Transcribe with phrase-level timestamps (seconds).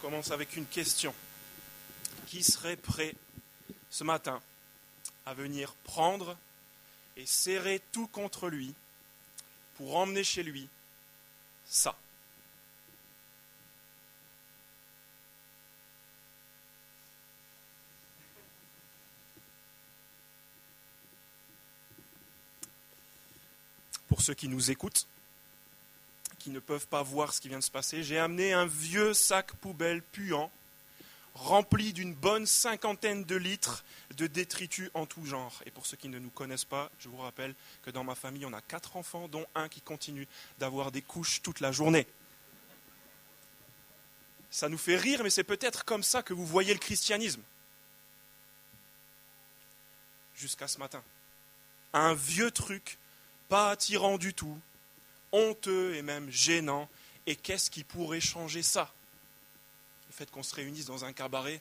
[0.00, 1.14] commence avec une question.
[2.26, 3.14] Qui serait prêt
[3.90, 4.40] ce matin
[5.26, 6.36] à venir prendre
[7.16, 8.74] et serrer tout contre lui
[9.76, 10.68] pour emmener chez lui
[11.64, 11.96] ça?
[24.08, 25.06] Pour ceux qui nous écoutent,
[26.40, 29.14] qui ne peuvent pas voir ce qui vient de se passer, j'ai amené un vieux
[29.14, 30.50] sac poubelle puant,
[31.34, 33.84] rempli d'une bonne cinquantaine de litres
[34.16, 35.62] de détritus en tout genre.
[35.66, 38.46] Et pour ceux qui ne nous connaissent pas, je vous rappelle que dans ma famille,
[38.46, 40.26] on a quatre enfants, dont un qui continue
[40.58, 42.06] d'avoir des couches toute la journée.
[44.50, 47.42] Ça nous fait rire, mais c'est peut-être comme ça que vous voyez le christianisme.
[50.34, 51.02] Jusqu'à ce matin.
[51.92, 52.98] Un vieux truc,
[53.48, 54.58] pas attirant du tout,
[55.32, 56.88] honteux et même gênant.
[57.26, 58.92] Et qu'est-ce qui pourrait changer ça?
[60.08, 61.60] Le fait qu'on se réunisse dans un cabaret.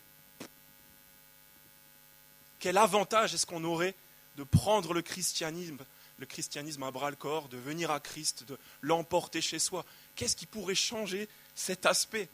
[2.59, 3.95] Quel avantage est-ce qu'on aurait
[4.35, 5.77] de prendre le christianisme,
[6.17, 9.85] le christianisme à bras le corps, de venir à Christ, de l'emporter chez soi?
[10.15, 12.27] Qu'est-ce qui pourrait changer cet aspect?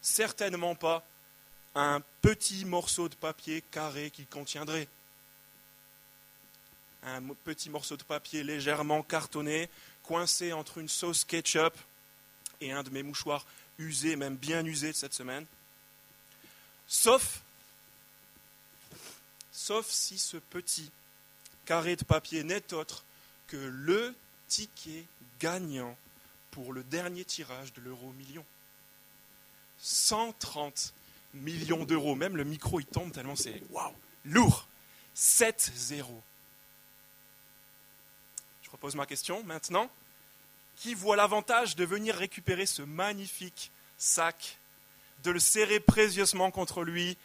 [0.00, 1.04] Certainement pas
[1.74, 4.88] un petit morceau de papier carré qu'il contiendrait
[7.02, 9.68] un petit morceau de papier légèrement cartonné,
[10.02, 11.74] coincé entre une sauce ketchup
[12.60, 13.46] et un de mes mouchoirs
[13.78, 15.46] usés, même bien usés de cette semaine.
[16.86, 17.42] Sauf,
[19.52, 20.90] sauf si ce petit
[21.64, 23.04] carré de papier n'est autre
[23.46, 24.14] que le
[24.48, 25.04] ticket
[25.38, 25.96] gagnant
[26.50, 28.44] pour le dernier tirage de l'euro million.
[29.78, 30.92] 130
[31.34, 32.14] millions d'euros.
[32.14, 33.92] Même le micro, il tombe tellement c'est waouh,
[34.24, 34.66] lourd.
[35.14, 36.04] 7-0.
[38.68, 39.90] Je repose ma question maintenant.
[40.76, 44.58] Qui voit l'avantage de venir récupérer ce magnifique sac,
[45.24, 47.16] de le serrer précieusement contre lui,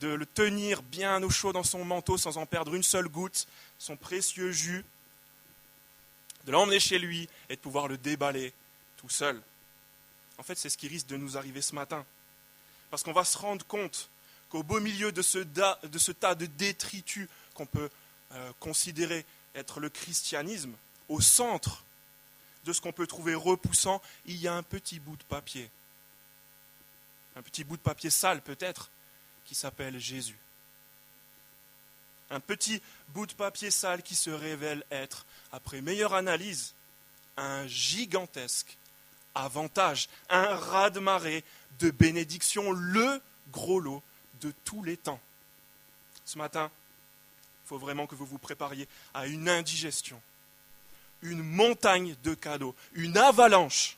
[0.00, 3.46] de le tenir bien au chaud dans son manteau sans en perdre une seule goutte,
[3.78, 4.84] son précieux jus,
[6.46, 8.54] de l'emmener chez lui et de pouvoir le déballer
[8.96, 9.42] tout seul?
[10.38, 12.06] En fait, c'est ce qui risque de nous arriver ce matin.
[12.90, 14.08] Parce qu'on va se rendre compte
[14.48, 17.90] qu'au beau milieu de ce, tas de détritus qu'on peut
[18.32, 20.72] euh, considérer être le christianisme,
[21.08, 21.84] au centre
[22.64, 25.70] de ce qu'on peut trouver repoussant, il y a un petit bout de papier.
[27.36, 28.90] Un petit bout de papier sale peut-être,
[29.44, 30.38] qui s'appelle Jésus.
[32.30, 36.74] Un petit bout de papier sale qui se révèle être, après meilleure analyse,
[37.36, 38.78] un gigantesque
[39.34, 41.44] avantage, un raz-de-marée
[41.80, 44.02] de bénédiction, le gros lot
[44.40, 45.20] de tous les temps.
[46.24, 46.70] Ce matin,
[47.64, 50.20] il faut vraiment que vous vous prépariez à une indigestion
[51.24, 53.96] une montagne de cadeaux, une avalanche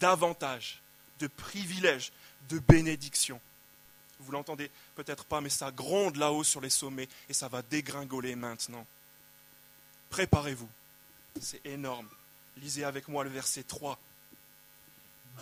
[0.00, 0.80] d'avantages,
[1.18, 2.12] de privilèges,
[2.48, 3.40] de bénédictions.
[4.20, 8.36] Vous l'entendez peut-être pas, mais ça gronde là-haut sur les sommets et ça va dégringoler
[8.36, 8.86] maintenant.
[10.10, 10.68] Préparez-vous,
[11.40, 12.08] c'est énorme.
[12.56, 13.98] Lisez avec moi le verset 3.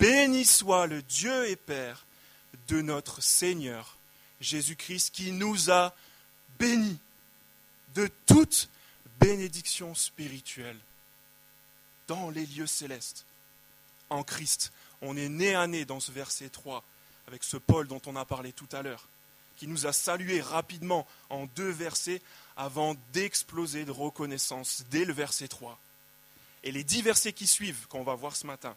[0.01, 2.05] Béni soit le Dieu et Père
[2.69, 3.97] de notre Seigneur
[4.41, 5.95] Jésus-Christ qui nous a
[6.59, 6.99] bénis
[7.97, 8.69] de toutes
[9.19, 10.79] bénédiction spirituelle
[12.07, 13.25] dans les lieux célestes.
[14.11, 14.71] En Christ,
[15.01, 16.85] on est né à nez dans ce verset 3
[17.27, 19.09] avec ce Paul dont on a parlé tout à l'heure,
[19.57, 22.21] qui nous a salués rapidement en deux versets
[22.57, 25.79] avant d'exploser de reconnaissance dès le verset 3.
[26.65, 28.77] Et les dix versets qui suivent, qu'on va voir ce matin,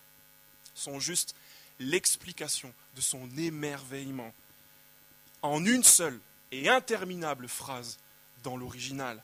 [0.73, 1.35] sont juste
[1.79, 4.33] l'explication de son émerveillement
[5.41, 6.19] en une seule
[6.51, 7.99] et interminable phrase
[8.43, 9.21] dans l'original.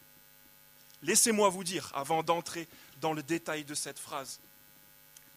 [1.04, 2.68] Laissez-moi vous dire, avant d'entrer
[3.02, 4.40] dans le détail de cette phrase,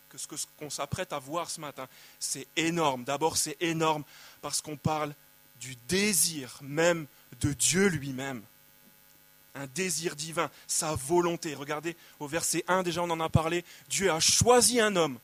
[0.09, 1.87] que ce qu'on s'apprête à voir ce matin,
[2.19, 3.05] c'est énorme.
[3.05, 4.05] D'abord, c'est énorme
[4.41, 5.15] parce qu'on parle
[5.61, 7.07] du désir même
[7.41, 8.43] de Dieu lui-même.
[9.55, 11.55] Un désir divin, sa volonté.
[11.55, 15.19] Regardez, au verset 1, déjà on en a parlé, Dieu a choisi un homme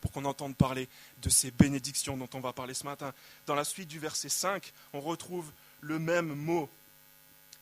[0.00, 0.88] pour qu'on entende parler
[1.22, 3.12] de ces bénédictions dont on va parler ce matin.
[3.46, 6.68] Dans la suite du verset 5, on retrouve le même mot.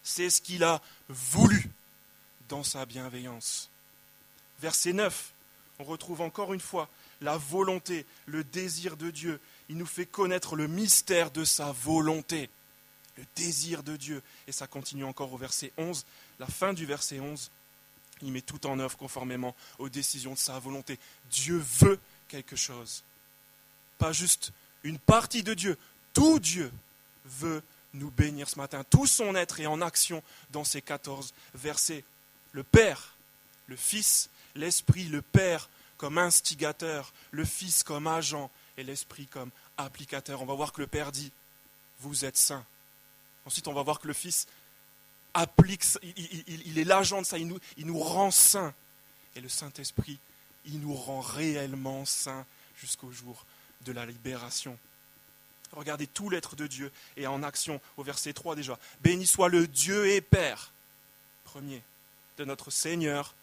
[0.05, 1.71] C'est ce qu'il a voulu
[2.49, 3.71] dans sa bienveillance.
[4.61, 5.33] Verset 9,
[5.79, 6.89] on retrouve encore une fois
[7.21, 9.41] la volonté, le désir de Dieu.
[9.69, 12.51] Il nous fait connaître le mystère de sa volonté,
[13.17, 14.23] le désir de Dieu.
[14.47, 16.05] Et ça continue encore au verset 11,
[16.39, 17.51] la fin du verset 11.
[18.23, 20.99] Il met tout en œuvre conformément aux décisions de sa volonté.
[21.31, 21.99] Dieu veut
[22.29, 23.03] quelque chose.
[23.99, 24.53] Pas juste
[24.83, 25.79] une partie de Dieu.
[26.12, 26.71] Tout Dieu
[27.25, 27.62] veut
[27.94, 28.85] nous bénir ce matin.
[28.85, 32.05] Tout son être est en action dans ces 14 versets
[32.52, 33.14] le Père,
[33.67, 40.43] le Fils, l'Esprit, le Père comme instigateur, le Fils comme agent et l'Esprit comme applicateur.
[40.43, 41.32] On va voir que le Père dit,
[42.00, 42.64] vous êtes saints.
[43.46, 44.46] Ensuite, on va voir que le Fils
[45.35, 48.73] applique, il, est l'agent de ça, il nous, il nous rend saints.
[49.35, 50.19] Et le Saint-Esprit,
[50.64, 52.46] il nous rend réellement saints
[52.76, 53.44] jusqu'au jour
[53.82, 54.79] de la libération.
[55.75, 58.79] Regardez tout l'être de Dieu et en action au verset 3 déjà.
[59.00, 60.73] Béni soit le Dieu et Père,
[61.44, 61.82] premier,
[62.38, 63.35] de notre Seigneur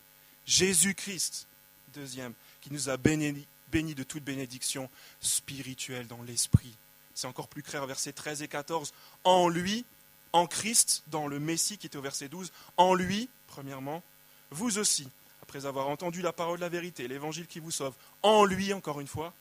[0.45, 1.47] Jésus-Christ,
[1.93, 4.89] deuxième, qui nous a bénis béni de toute bénédiction
[5.21, 6.75] spirituelle dans l'esprit.
[7.15, 8.93] C'est encore plus clair, versets 13 et 14.
[9.23, 9.85] En lui,
[10.33, 14.03] en Christ, dans le Messie qui était au verset 12, en lui, premièrement,
[14.49, 15.07] vous aussi,
[15.41, 17.93] après avoir entendu la parole de la vérité, l'évangile qui vous sauve,
[18.23, 19.33] en lui, encore une fois,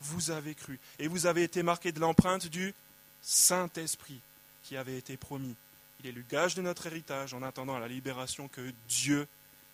[0.00, 0.78] vous avez cru.
[0.98, 2.74] Et vous avez été marqué de l'empreinte du
[3.22, 4.20] Saint-Esprit
[4.62, 5.54] qui avait été promis.
[6.00, 9.26] Il est le gage de notre héritage en attendant la libération que Dieu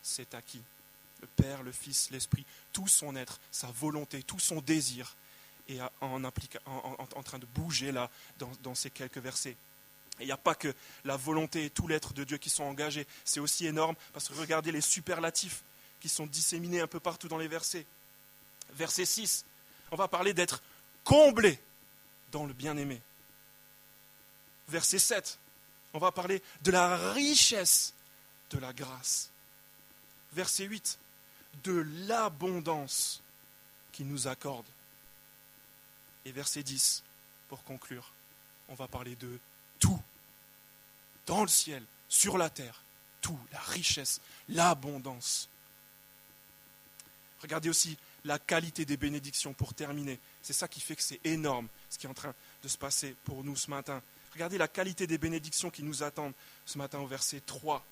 [0.02, 0.62] s'est acquis.
[1.20, 5.16] Le Père, le Fils, l'Esprit, tout son être, sa volonté, tout son désir
[5.68, 9.56] est en, en, train de bouger là dans, dans ces quelques versets.
[10.18, 10.72] Et il n'y a pas que
[11.04, 13.06] la volonté et tout l'être de Dieu qui sont engagés.
[13.24, 15.62] C'est aussi énorme parce que regardez les superlatifs
[16.00, 17.86] qui sont disséminés un peu partout dans les versets.
[18.74, 19.44] Verset 6,
[19.90, 20.62] on va parler d'être
[21.04, 21.58] comblé
[22.32, 23.00] dans le bien-aimé.
[24.68, 25.38] Verset 7,
[25.94, 27.94] on va parler de la richesse
[28.50, 29.30] de la grâce.
[30.32, 30.98] Verset 8,
[31.64, 33.22] de l'abondance
[33.92, 34.66] qu'il nous accorde.
[36.24, 37.02] Et verset 10,
[37.48, 38.12] pour conclure,
[38.68, 39.38] on va parler de
[39.78, 40.00] tout,
[41.26, 42.82] dans le ciel, sur la terre,
[43.20, 45.48] tout, la richesse, l'abondance.
[47.40, 50.18] Regardez aussi la qualité des bénédictions pour terminer.
[50.42, 53.16] C'est ça qui fait que c'est énorme ce qui est en train de se passer
[53.24, 54.02] pour nous ce matin.
[54.32, 56.34] Regardez la qualité des bénédictions qui nous attendent
[56.66, 57.84] ce matin au verset 3.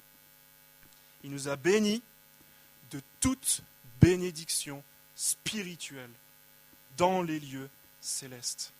[1.24, 2.02] Il nous a bénis
[2.90, 3.62] de toute
[4.00, 4.82] bénédiction
[5.16, 6.10] spirituelle
[6.96, 7.68] dans les lieux
[8.00, 8.72] célestes.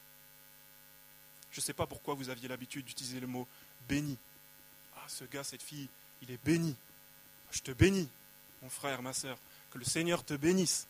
[1.51, 3.47] Je ne sais pas pourquoi vous aviez l'habitude d'utiliser le mot
[3.89, 4.17] béni.
[4.97, 5.89] Ah, ce gars, cette fille,
[6.23, 6.77] il est béni.
[7.51, 8.09] Je te bénis,
[8.63, 9.39] mon frère, ma soeur.
[9.71, 10.87] Que le Seigneur te bénisse.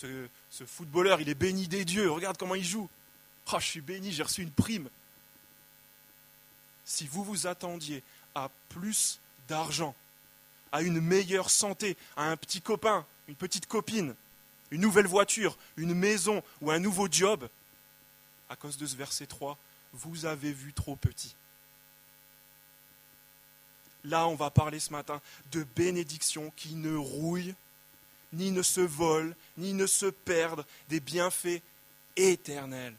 [0.00, 2.10] Ce, footballeur, il est béni des dieux.
[2.10, 2.88] Regarde comment il joue.
[3.50, 4.88] Ah, je suis béni, j'ai reçu une prime.
[6.84, 8.02] Si vous vous attendiez
[8.34, 9.18] à plus
[9.48, 9.94] d'argent,
[10.70, 14.14] à une meilleure santé, à un petit copain, une petite copine,
[14.70, 17.48] une nouvelle voiture, une maison ou un nouveau job,
[18.48, 19.58] à cause de ce verset 3,
[19.94, 21.34] vous avez vu trop petit.
[24.04, 25.20] Là, on va parler ce matin
[25.50, 27.54] de bénédictions qui ne rouillent,
[28.32, 31.62] ni ne se volent, ni ne se perdent, des bienfaits
[32.16, 32.94] éternels,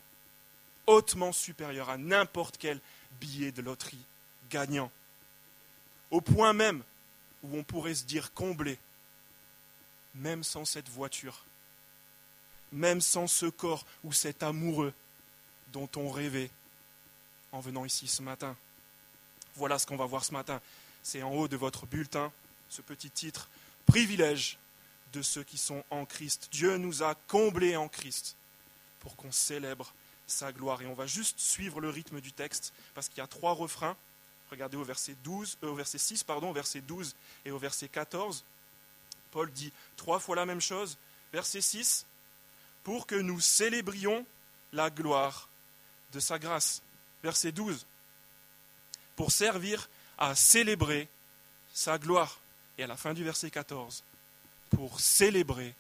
[0.88, 2.80] hautement supérieurs à n'importe quel
[3.20, 4.06] billet de loterie
[4.50, 4.92] gagnant.
[6.12, 6.84] Au point même
[7.44, 8.78] où on pourrait se dire comblé,
[10.16, 11.44] même sans cette voiture,
[12.72, 14.94] même sans ce corps ou cet amoureux
[15.72, 16.50] dont on rêvait
[17.52, 18.56] en venant ici ce matin.
[19.56, 20.62] Voilà ce qu'on va voir ce matin.
[21.04, 22.32] C'est en haut de votre bulletin,
[22.70, 23.50] ce petit titre,
[23.86, 24.59] Privilège
[25.14, 26.50] de ceux qui sont en Christ.
[26.52, 28.36] Dieu nous a comblés en Christ
[29.00, 29.94] pour qu'on célèbre
[30.28, 30.82] sa gloire.
[30.82, 33.98] Et on va juste suivre le rythme du texte parce qu'il y a trois refrains.
[34.52, 37.16] Regardez au verset, 12, euh, au verset 6, pardon, au verset 12
[37.46, 38.44] et au verset 14.
[39.32, 40.98] Paul dit trois fois la même chose.
[41.32, 42.06] Verset 6,
[42.84, 44.26] pour que nous célébrions
[44.74, 45.50] la gloire
[46.12, 46.82] de sa grâce.
[47.22, 47.86] Verset 12,
[49.16, 51.08] pour servir à célébrer
[51.74, 52.40] sa gloire.
[52.78, 54.04] Et à la fin du verset 14,
[54.70, 55.74] pour célébrer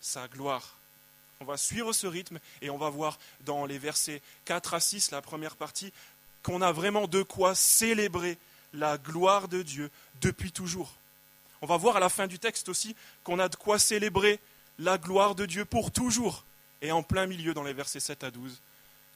[0.00, 0.76] sa gloire.
[1.40, 5.10] On va suivre ce rythme et on va voir dans les versets 4 à 6,
[5.10, 5.92] la première partie,
[6.42, 8.36] qu'on a vraiment de quoi célébrer
[8.72, 10.92] la gloire de Dieu depuis toujours.
[11.62, 12.94] On va voir à la fin du texte aussi
[13.24, 14.38] qu'on a de quoi célébrer
[14.78, 16.44] la gloire de Dieu pour toujours.
[16.82, 18.60] Et en plein milieu, dans les versets 7 à 12,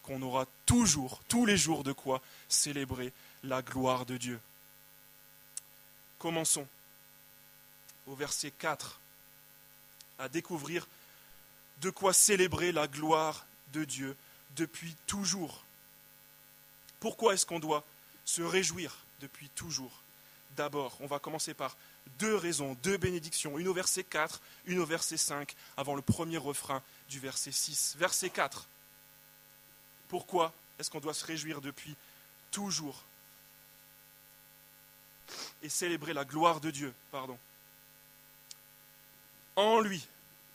[0.03, 3.13] qu'on aura toujours, tous les jours, de quoi célébrer
[3.43, 4.39] la gloire de Dieu.
[6.19, 6.67] Commençons
[8.07, 9.01] au verset 4
[10.19, 10.87] à découvrir
[11.81, 14.17] de quoi célébrer la gloire de Dieu
[14.57, 15.65] depuis toujours.
[17.01, 17.85] Pourquoi est-ce qu'on doit
[18.25, 19.93] se réjouir depuis toujours?
[20.57, 21.77] D'abord, on va commencer par
[22.19, 26.39] deux raisons, deux bénédictions, une au verset 4, une au verset 5, avant le premier
[26.39, 27.97] refrain du verset 6.
[27.99, 28.67] Verset 4.
[30.09, 31.97] Pourquoi est-ce qu'on doit se réjouir depuis
[32.51, 33.03] toujours?
[35.63, 37.39] Et célébrer la gloire de Dieu, pardon.
[39.57, 40.07] En lui,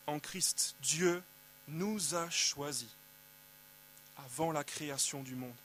[0.07, 1.23] en Christ, Dieu
[1.67, 2.89] nous a choisis
[4.17, 5.55] avant la création du monde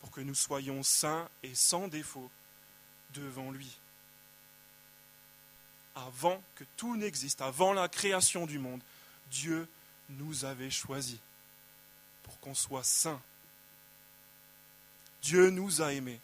[0.00, 2.30] pour que nous soyons saints et sans défaut
[3.14, 3.78] devant lui.
[5.94, 8.82] Avant que tout n'existe, avant la création du monde,
[9.30, 9.68] Dieu
[10.08, 11.18] nous avait choisis
[12.22, 13.20] pour qu'on soit saints.
[15.22, 16.20] Dieu nous a aimés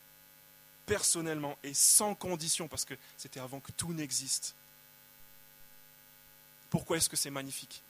[0.86, 4.56] personnellement et sans condition, parce que c'était avant que tout n'existe.
[6.70, 7.82] Pourquoi est-ce que c'est magnifique?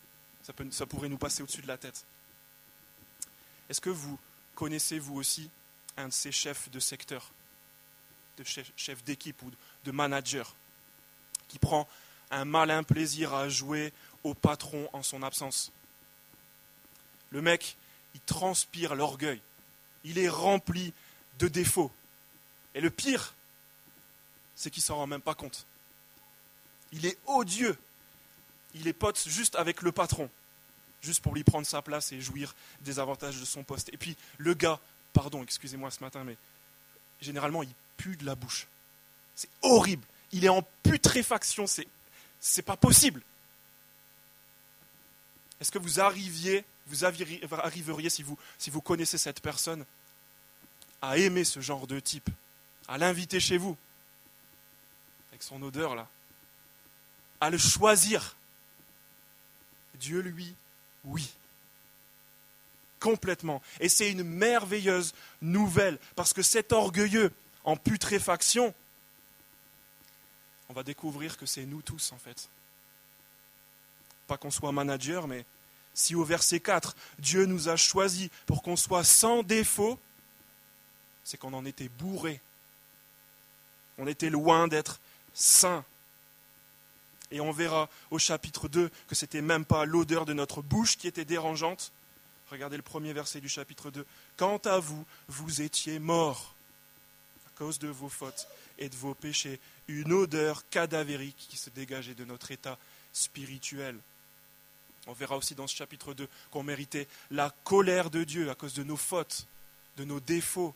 [0.71, 2.05] Ça, pourrait nous passer au-dessus de la tête.
[3.69, 4.19] Est-ce que vous
[4.55, 5.51] connaissez vous aussi
[5.97, 7.31] un de ces chefs de secteur,
[8.39, 9.51] de chef, chef d'équipe ou
[9.85, 10.55] de manager,
[11.49, 11.87] qui prend
[12.31, 13.93] un malin plaisir à jouer
[14.25, 15.71] au patron en son absence?
[17.31, 17.77] Le mec,
[18.15, 19.41] il transpire l'orgueil.
[20.05, 20.95] Il est rempli
[21.39, 21.93] de défauts.
[22.75, 23.35] Et le pire,
[24.55, 25.67] c'est qu'il s'en rend même pas compte.
[26.93, 27.77] Il est odieux.
[28.75, 30.31] Il est pote juste avec le patron,
[31.03, 33.89] juste pour lui prendre sa place et jouir des avantages de son poste.
[33.93, 34.81] Et puis le gars,
[35.13, 36.37] pardon, excusez-moi ce matin, mais
[37.21, 38.67] généralement il pue de la bouche.
[39.35, 40.05] C'est horrible.
[40.33, 41.67] Il est en putréfaction.
[41.67, 41.87] C'est,
[42.41, 43.23] c'est pas possible.
[45.61, 49.85] Est-ce que vous arriviez, vous arriveriez, si vous, si vous connaissez cette personne,
[51.03, 52.31] à aimer ce genre de type,
[52.87, 53.77] à l'inviter chez vous,
[55.31, 56.09] avec son odeur là,
[57.41, 58.37] à le choisir?
[60.01, 60.55] Dieu, lui,
[61.05, 61.31] oui.
[63.01, 63.63] Complètement.
[63.81, 67.33] Et c'est une merveilleuse nouvelle, parce que cet orgueilleux
[67.65, 68.75] en putréfaction,
[70.69, 72.49] on va découvrir que c'est nous tous en fait.
[74.27, 75.45] Pas qu'on soit manager, mais
[75.95, 79.99] si au verset 4, Dieu nous a choisis pour qu'on soit sans défaut,
[81.25, 82.41] c'est qu'on en était bourré.
[83.99, 85.01] On était loin d'être
[85.35, 85.85] saint.
[87.31, 90.97] Et on verra au chapitre 2 que ce n'était même pas l'odeur de notre bouche
[90.97, 91.93] qui était dérangeante.
[92.51, 94.07] Regardez le premier verset du chapitre 2.
[94.37, 96.55] Quant à vous, vous étiez morts
[97.47, 99.61] à cause de vos fautes et de vos péchés.
[99.89, 102.79] Une odeur cadavérique qui se dégageait de notre état
[103.13, 103.99] spirituel.
[105.07, 108.75] On verra aussi dans ce chapitre 2 qu'on méritait la colère de Dieu à cause
[108.75, 109.47] de nos fautes,
[109.97, 110.75] de nos défauts,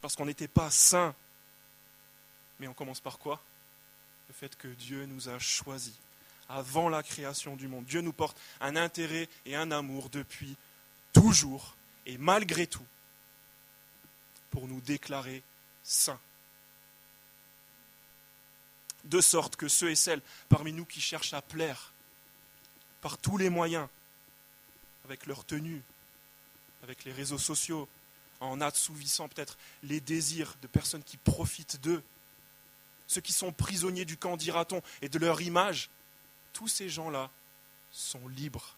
[0.00, 1.14] parce qu'on n'était pas saints.
[2.58, 3.42] Mais on commence par quoi?
[4.30, 5.98] Le fait que Dieu nous a choisis
[6.48, 7.84] avant la création du monde.
[7.84, 10.56] Dieu nous porte un intérêt et un amour depuis
[11.12, 11.74] toujours
[12.06, 12.86] et malgré tout
[14.50, 15.42] pour nous déclarer
[15.82, 16.20] saints.
[19.02, 21.92] De sorte que ceux et celles parmi nous qui cherchent à plaire
[23.00, 23.88] par tous les moyens,
[25.06, 25.82] avec leur tenue,
[26.84, 27.88] avec les réseaux sociaux,
[28.38, 32.04] en assouvissant peut-être les désirs de personnes qui profitent d'eux,
[33.10, 35.90] ceux qui sont prisonniers du camp, dira-t-on, et de leur image,
[36.52, 37.28] tous ces gens-là
[37.90, 38.76] sont libres.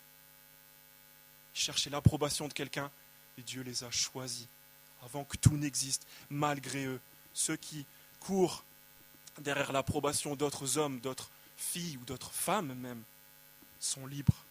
[1.55, 2.91] Ils cherchaient l'approbation de quelqu'un
[3.37, 4.49] et Dieu les a choisis
[5.03, 6.99] avant que tout n'existe, malgré eux.
[7.35, 7.85] Ceux qui
[8.21, 8.65] courent
[9.39, 13.03] derrière l'approbation d'autres hommes, d'autres filles ou d'autres femmes même,
[13.81, 14.47] sont libres.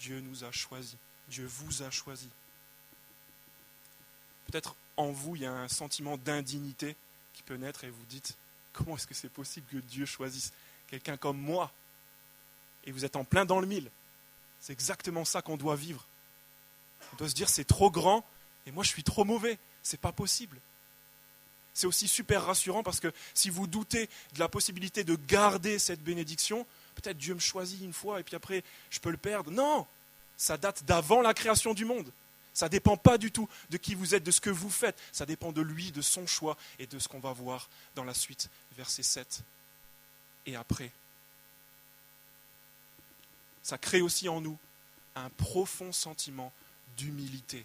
[0.00, 0.96] Dieu nous a choisis.
[1.28, 2.30] Dieu vous a choisis.
[4.46, 6.96] Peut-être en vous, il y a un sentiment d'indignité
[7.34, 8.36] qui peut naître et vous dites,
[8.74, 10.52] Comment est-ce que c'est possible que Dieu choisisse
[10.88, 11.72] quelqu'un comme moi
[12.84, 13.90] Et vous êtes en plein dans le mille?
[14.60, 16.06] C'est exactement ça qu'on doit vivre.
[17.12, 18.24] On doit se dire c'est trop grand
[18.66, 19.58] et moi je suis trop mauvais.
[19.82, 20.58] C'est pas possible.
[21.72, 26.02] C'est aussi super rassurant parce que si vous doutez de la possibilité de garder cette
[26.02, 29.50] bénédiction, peut-être Dieu me choisit une fois et puis après je peux le perdre.
[29.50, 29.86] Non,
[30.36, 32.10] ça date d'avant la création du monde.
[32.54, 34.96] Ça ne dépend pas du tout de qui vous êtes, de ce que vous faites.
[35.10, 38.14] Ça dépend de lui, de son choix et de ce qu'on va voir dans la
[38.14, 39.42] suite, verset 7
[40.46, 40.90] et après.
[43.62, 44.58] Ça crée aussi en nous
[45.14, 46.52] un profond sentiment
[46.96, 47.64] d'humilité.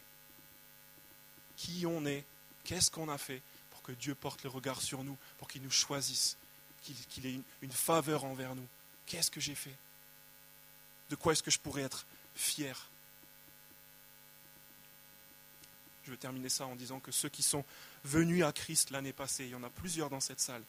[1.57, 2.23] Qui on est,
[2.63, 5.71] qu'est-ce qu'on a fait pour que Dieu porte le regard sur nous, pour qu'il nous
[5.71, 6.37] choisisse,
[6.81, 8.67] qu'il ait une faveur envers nous?
[9.05, 9.75] Qu'est-ce que j'ai fait?
[11.09, 12.87] De quoi est-ce que je pourrais être fier?
[16.05, 17.65] Je veux terminer ça en disant que ceux qui sont
[18.03, 20.63] venus à Christ l'année passée, il y en a plusieurs dans cette salle,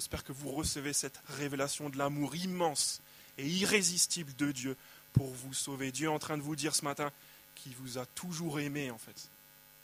[0.00, 3.02] j'espère que vous recevez cette révélation de l'amour immense
[3.36, 4.74] et irrésistible de Dieu
[5.12, 5.92] pour vous sauver.
[5.92, 7.12] Dieu est en train de vous dire ce matin
[7.54, 9.28] qu'il vous a toujours aimé, en fait,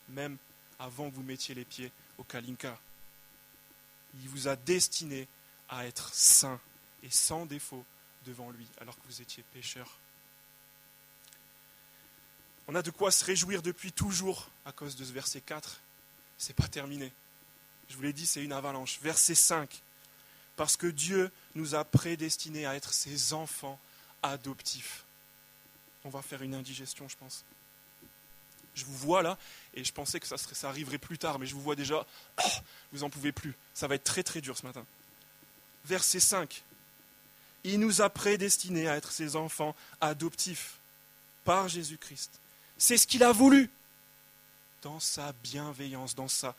[0.09, 0.39] même
[0.79, 2.81] avant que vous mettiez les pieds au Kalinka.
[4.23, 5.29] Il vous a destiné
[5.69, 6.59] à être saint
[7.03, 7.85] et sans défaut
[8.25, 9.99] devant lui, alors que vous étiez pécheur.
[12.69, 15.79] On a de quoi se réjouir depuis toujours à cause de ce verset 4.
[16.39, 17.13] C'est pas terminé.
[17.91, 18.99] Je vous l'ai dit, c'est une avalanche.
[19.03, 19.83] Verset 5.
[20.57, 23.79] Parce que Dieu nous a prédestinés à être ses enfants
[24.23, 25.05] adoptifs.
[26.05, 27.45] On va faire une indigestion, je pense.
[28.75, 29.39] Je vous vois là,
[29.75, 32.07] et je pensais que ça, serait, ça arriverait plus tard, mais je vous vois déjà,
[32.93, 33.55] vous en pouvez plus.
[33.75, 34.85] Ça va être très très dur ce matin.
[35.85, 36.63] Verset 5.
[37.65, 40.77] Il nous a prédestinés à être ses enfants adoptifs
[41.45, 42.39] par Jésus-Christ.
[42.79, 43.71] C'est ce qu'il a voulu
[44.83, 46.55] dans sa bienveillance, dans sa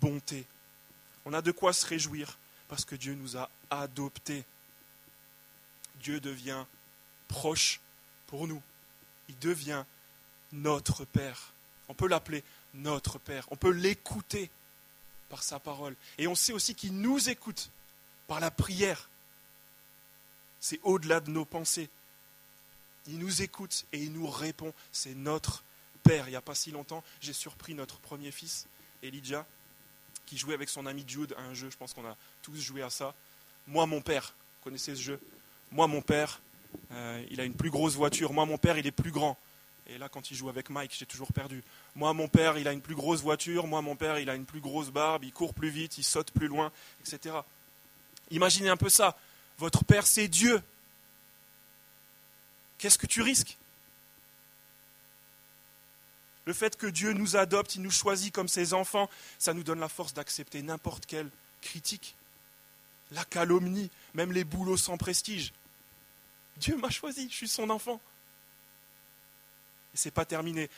[0.00, 0.44] bonté.
[1.24, 2.38] On a de quoi se réjouir
[2.72, 4.46] parce que Dieu nous a adoptés.
[5.96, 6.64] Dieu devient
[7.28, 7.82] proche
[8.28, 8.62] pour nous.
[9.28, 9.84] Il devient
[10.52, 11.52] notre Père.
[11.88, 13.46] On peut l'appeler notre Père.
[13.50, 14.48] On peut l'écouter
[15.28, 15.94] par sa parole.
[16.16, 17.68] Et on sait aussi qu'il nous écoute
[18.26, 19.10] par la prière.
[20.58, 21.90] C'est au-delà de nos pensées.
[23.06, 24.72] Il nous écoute et il nous répond.
[24.92, 25.62] C'est notre
[26.04, 26.26] Père.
[26.26, 28.66] Il n'y a pas si longtemps, j'ai surpris notre premier fils,
[29.02, 29.46] Elijah,
[30.32, 31.68] qui jouait avec son ami Jude à un jeu.
[31.70, 33.14] Je pense qu'on a tous joué à ça.
[33.66, 35.20] Moi, mon père, vous connaissez ce jeu?
[35.70, 36.40] Moi, mon père,
[36.90, 38.32] euh, il a une plus grosse voiture.
[38.32, 39.36] Moi, mon père, il est plus grand.
[39.88, 41.62] Et là, quand il joue avec Mike, j'ai toujours perdu.
[41.94, 43.66] Moi, mon père, il a une plus grosse voiture.
[43.66, 45.22] Moi, mon père, il a une plus grosse barbe.
[45.24, 47.34] Il court plus vite, il saute plus loin, etc.
[48.30, 49.18] Imaginez un peu ça.
[49.58, 50.62] Votre père, c'est Dieu.
[52.78, 53.58] Qu'est-ce que tu risques?
[56.44, 59.08] Le fait que Dieu nous adopte, il nous choisit comme ses enfants,
[59.38, 61.30] ça nous donne la force d'accepter n'importe quelle
[61.60, 62.16] critique,
[63.12, 65.52] la calomnie, même les boulots sans prestige.
[66.56, 68.00] Dieu m'a choisi, je suis son enfant.
[69.94, 70.68] Et c'est pas terminé.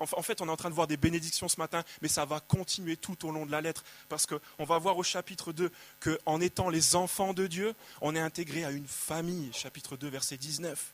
[0.00, 2.38] En fait, on est en train de voir des bénédictions ce matin, mais ça va
[2.38, 6.40] continuer tout au long de la lettre, parce qu'on va voir au chapitre 2 qu'en
[6.40, 10.92] étant les enfants de Dieu, on est intégré à une famille, chapitre 2, verset 19.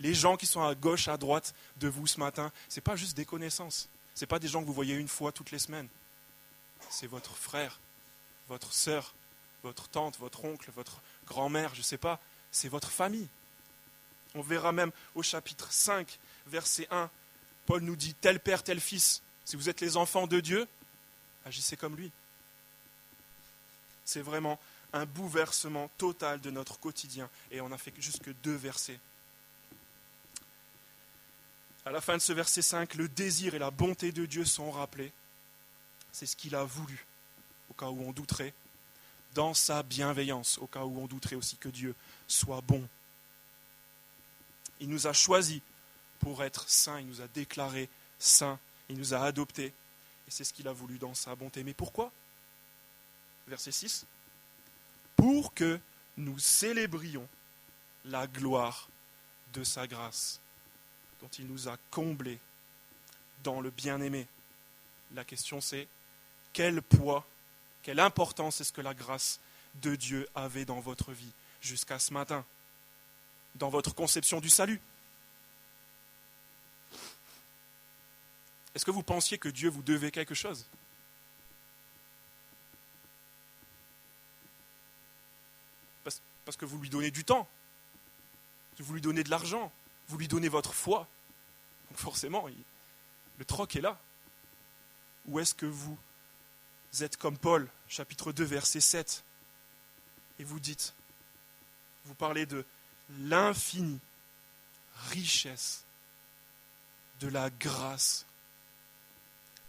[0.00, 2.96] Les gens qui sont à gauche, à droite de vous ce matin, ce n'est pas
[2.96, 5.58] juste des connaissances, ce n'est pas des gens que vous voyez une fois toutes les
[5.58, 5.88] semaines.
[6.90, 7.80] C'est votre frère,
[8.48, 9.14] votre sœur,
[9.62, 12.20] votre tante, votre oncle, votre grand-mère, je ne sais pas,
[12.50, 13.28] c'est votre famille.
[14.34, 17.08] On verra même au chapitre 5, verset 1,
[17.66, 20.66] Paul nous dit, tel père, tel fils, si vous êtes les enfants de Dieu,
[21.44, 22.10] agissez comme lui.
[24.04, 24.58] C'est vraiment
[24.92, 27.28] un bouleversement total de notre quotidien.
[27.50, 29.00] Et on n'a fait juste deux versets.
[31.86, 34.70] À la fin de ce verset 5, le désir et la bonté de Dieu sont
[34.70, 35.12] rappelés.
[36.12, 37.06] C'est ce qu'il a voulu,
[37.70, 38.54] au cas où on douterait,
[39.34, 41.94] dans sa bienveillance, au cas où on douterait aussi que Dieu
[42.26, 42.86] soit bon.
[44.80, 45.60] Il nous a choisis
[46.20, 50.54] pour être saints, il nous a déclarés saints, il nous a adoptés, et c'est ce
[50.54, 51.62] qu'il a voulu dans sa bonté.
[51.64, 52.10] Mais pourquoi?
[53.46, 54.06] Verset 6.
[55.16, 55.78] Pour que
[56.16, 57.28] nous célébrions
[58.06, 58.88] la gloire
[59.52, 60.40] de sa grâce,
[61.24, 62.38] dont il nous a comblés
[63.44, 64.26] dans le bien-aimé.
[65.14, 65.88] La question c'est,
[66.52, 67.26] quel poids,
[67.82, 69.40] quelle importance est-ce que la grâce
[69.76, 71.32] de Dieu avait dans votre vie
[71.62, 72.44] jusqu'à ce matin,
[73.54, 74.82] dans votre conception du salut?
[78.74, 80.66] Est-ce que vous pensiez que Dieu vous devait quelque chose?
[86.44, 87.48] Parce, que vous lui donnez du temps,
[88.78, 89.72] vous lui donnez de l'argent,
[90.08, 91.08] vous lui donnez votre foi.
[91.90, 92.46] Donc forcément,
[93.38, 93.98] le troc est là.
[95.26, 95.96] Ou est-ce que vous
[97.00, 99.24] êtes comme Paul, chapitre 2, verset 7,
[100.38, 100.94] et vous dites,
[102.04, 102.64] vous parlez de
[103.18, 104.00] l'infinie
[105.08, 105.84] richesse
[107.20, 108.26] de la grâce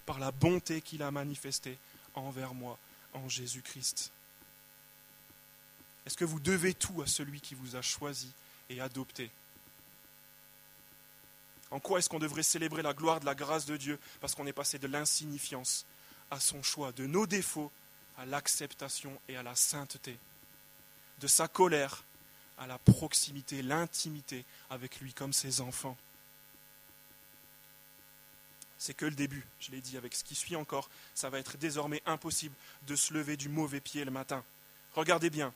[0.06, 1.78] par la bonté qu'il a manifestée
[2.14, 2.78] envers moi
[3.14, 4.12] en Jésus-Christ.
[6.06, 8.32] Est-ce que vous devez tout à celui qui vous a choisi
[8.70, 9.32] et adopté?
[11.72, 14.48] En quoi est-ce qu'on devrait célébrer la gloire de la grâce de Dieu Parce qu'on
[14.48, 15.86] est passé de l'insignifiance
[16.32, 17.72] à son choix, de nos défauts
[18.18, 20.18] à l'acceptation et à la sainteté,
[21.20, 22.04] de sa colère
[22.58, 25.98] à la proximité, l'intimité avec lui comme ses enfants?
[28.78, 31.58] C'est que le début, je l'ai dit, avec ce qui suit encore, ça va être
[31.58, 32.56] désormais impossible
[32.88, 34.44] de se lever du mauvais pied le matin.
[34.94, 35.54] Regardez bien,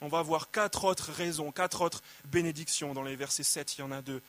[0.00, 2.94] on va voir quatre autres raisons, quatre autres bénédictions.
[2.94, 4.22] Dans les versets 7, il y en a deux,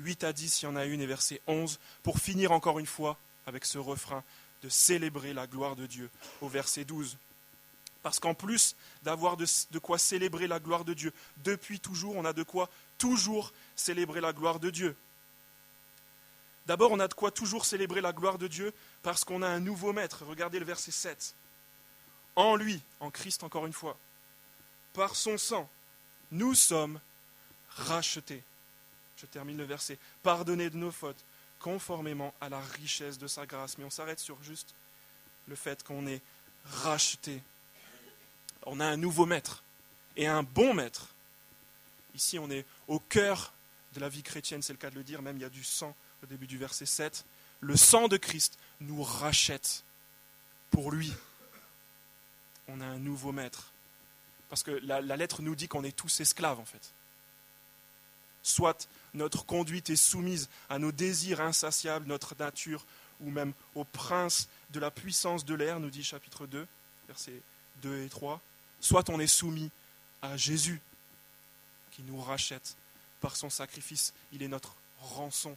[0.00, 2.86] 8 à 10, il y en a une, et verset 11, pour finir encore une
[2.86, 4.24] fois avec ce refrain
[4.62, 6.10] de célébrer la gloire de Dieu
[6.40, 7.16] au verset 12.
[8.02, 11.12] Parce qu'en plus d'avoir de, de, quoi célébrer la gloire de Dieu
[11.44, 14.96] depuis toujours, on a de quoi toujours célébrer la gloire de Dieu.
[16.66, 19.60] D'abord, on a de quoi toujours célébrer la gloire de Dieu parce qu'on a un
[19.60, 20.24] nouveau maître.
[20.24, 21.34] Regardez le verset 7.
[22.36, 23.98] En lui, en Christ encore une fois,
[24.92, 25.68] par son sang,
[26.30, 27.00] nous sommes
[27.70, 28.42] rachetés.
[29.20, 29.98] Je termine le verset.
[30.22, 31.24] Pardonnés de nos fautes,
[31.58, 33.76] conformément à la richesse de sa grâce.
[33.76, 34.74] Mais on s'arrête sur juste
[35.46, 36.22] le fait qu'on est
[36.64, 37.42] racheté.
[38.66, 39.62] On a un nouveau maître
[40.16, 41.14] et un bon maître.
[42.14, 43.52] Ici, on est au cœur
[43.94, 45.64] de la vie chrétienne, c'est le cas de le dire, même il y a du
[45.64, 47.24] sang au début du verset 7,
[47.60, 49.84] le sang de Christ nous rachète
[50.70, 51.12] pour lui.
[52.68, 53.72] On a un nouveau maître.
[54.48, 56.92] Parce que la, la lettre nous dit qu'on est tous esclaves, en fait.
[58.42, 62.84] Soit notre conduite est soumise à nos désirs insatiables, notre nature,
[63.20, 66.66] ou même au prince de la puissance de l'air, nous dit chapitre 2,
[67.08, 67.42] versets
[67.82, 68.40] 2 et 3.
[68.80, 69.70] Soit on est soumis
[70.22, 70.80] à Jésus,
[71.90, 72.76] qui nous rachète
[73.20, 74.14] par son sacrifice.
[74.32, 75.56] Il est notre rançon.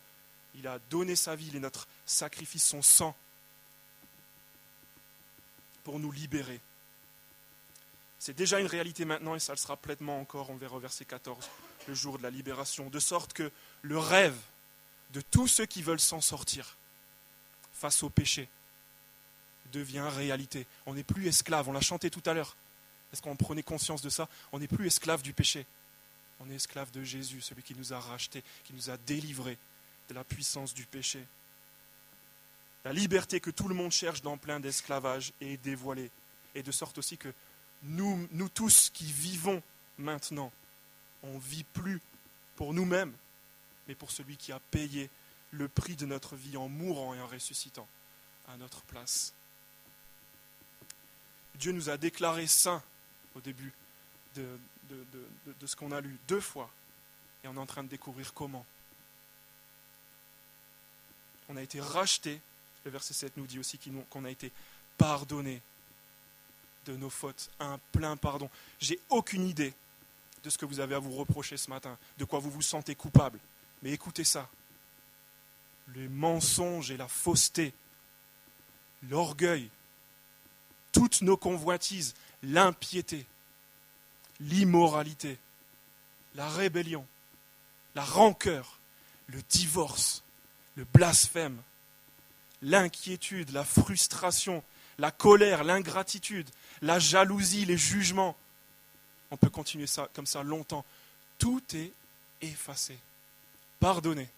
[0.56, 3.16] Il a donné sa vie, il est notre sacrifice, son sang,
[5.84, 6.60] pour nous libérer.
[8.20, 11.50] C'est déjà une réalité maintenant et ça le sera pleinement encore, on verra verset 14,
[11.88, 12.90] le jour de la libération.
[12.90, 14.38] De sorte que le rêve
[15.14, 16.78] de tous ceux qui veulent s'en sortir
[17.74, 18.48] face au péché
[19.72, 20.66] devient réalité.
[20.86, 22.56] On n'est plus esclave, on l'a chanté tout à l'heure.
[23.12, 24.28] Est-ce qu'on prenait conscience de ça?
[24.52, 25.66] On n'est plus esclave du péché.
[26.40, 29.58] On est esclave de Jésus, celui qui nous a rachetés, qui nous a délivrés
[30.10, 31.24] de la puissance du péché.
[32.86, 36.12] La liberté que tout le monde cherche dans plein d'esclavage est dévoilée.
[36.56, 37.34] Et de sorte aussi que
[37.84, 39.62] nous, nous tous qui vivons
[39.98, 40.52] maintenant,
[41.24, 42.02] on ne vit plus
[42.56, 43.14] pour nous-mêmes,
[43.88, 45.10] mais pour celui qui a payé
[45.52, 47.88] le prix de notre vie en mourant et en ressuscitant
[48.48, 49.34] à notre place.
[51.56, 52.84] Dieu nous a déclarés saints
[53.36, 53.72] au début
[54.36, 54.48] de,
[55.66, 56.70] ce qu'on a lu deux fois.
[57.44, 58.66] Et on est en train de découvrir comment.
[61.50, 62.42] On a été racheté.
[62.86, 64.52] Le verset 7 nous dit aussi qu'on a été
[64.98, 65.62] pardonné
[66.86, 67.50] de nos fautes.
[67.60, 68.50] Un plein pardon.
[68.80, 69.74] J'ai aucune idée
[70.44, 72.96] de ce que vous avez à vous reprocher ce matin, de quoi vous vous sentez
[72.96, 73.40] coupable.
[73.82, 74.50] Mais écoutez ça.
[75.96, 77.74] Les mensonges et la fausseté,
[79.10, 79.70] l'orgueil,
[80.92, 83.26] toutes nos convoitises, l'impiété,
[84.40, 85.38] l'immoralité,
[86.36, 87.06] la rébellion,
[87.96, 88.80] la rancœur,
[89.28, 90.24] le divorce,
[90.76, 91.62] le blasphème,
[92.62, 94.64] l'inquiétude, la frustration,
[94.98, 96.50] la colère, l'ingratitude,
[96.82, 98.36] la jalousie, les jugements.
[99.34, 100.86] On peut continuer comme ça longtemps.
[101.40, 101.92] Tout est
[102.42, 102.98] effacé,
[103.80, 104.30] pardonné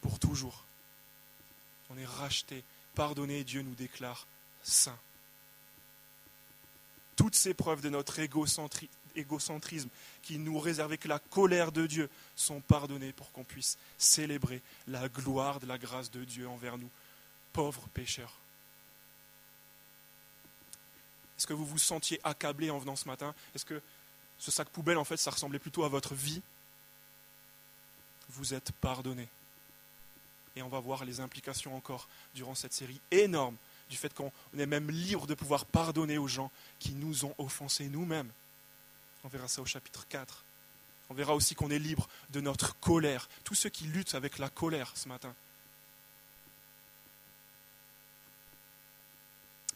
[0.00, 0.64] pour toujours.
[1.90, 2.64] On est racheté,
[2.94, 4.26] pardonné, Dieu nous déclare
[4.62, 4.98] saints
[7.20, 9.90] toutes ces preuves de notre égocentrisme
[10.22, 15.06] qui nous réservaient que la colère de Dieu sont pardonnées pour qu'on puisse célébrer la
[15.10, 16.88] gloire de la grâce de Dieu envers nous,
[17.52, 18.32] pauvres pécheurs.
[21.40, 23.34] Est-ce que vous vous sentiez accablé en venant ce matin?
[23.54, 23.80] Est-ce que
[24.38, 26.42] ce sac poubelle, en fait, ça ressemblait plutôt à votre vie?
[28.28, 29.26] Vous êtes pardonné.
[30.54, 33.56] Et on va voir les implications encore durant cette série énorme
[33.88, 37.88] du fait qu'on est même libre de pouvoir pardonner aux gens qui nous ont offensés
[37.88, 38.30] nous-mêmes.
[39.24, 40.44] On verra ça au chapitre 4.
[41.08, 43.30] On verra aussi qu'on est libre de notre colère.
[43.44, 45.34] Tous ceux qui luttent avec la colère ce matin.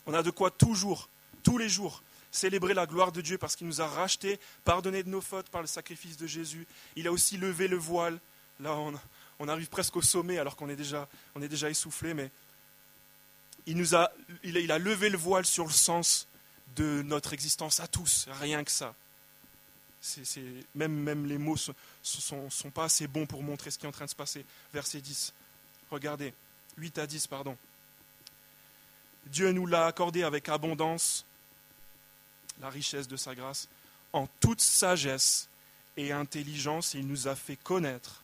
[0.05, 1.09] On a de quoi toujours,
[1.45, 2.03] tous les jours,
[2.33, 5.61] célébrer la gloire de Dieu parce qu'il nous a rachetés, pardonné de nos fautes par
[5.61, 6.67] le sacrifice de Jésus.
[6.97, 8.19] Il a aussi levé le voile.
[8.59, 8.77] Là,
[9.39, 12.31] on, arrive presque au sommet alors qu'on est déjà, déjà essoufflé, mais
[13.67, 14.11] il, nous a,
[14.43, 16.27] il, a levé le voile sur le sens
[16.75, 18.95] de notre existence à tous, rien que ça.
[20.75, 23.89] même, même les mots ne sont, sont, pas assez bons pour montrer ce qui est
[23.89, 24.45] en train de se passer.
[24.73, 25.33] Verset 10.
[25.91, 26.33] Regardez,
[26.79, 27.57] 8 à 10, pardon.
[29.27, 31.25] Dieu nous l'a accordé avec abondance,
[32.61, 33.69] la richesse de sa grâce,
[34.13, 35.49] en toute sagesse
[35.97, 38.23] et intelligence, il nous a fait connaître